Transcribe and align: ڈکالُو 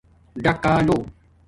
ڈکالُو 0.43 0.97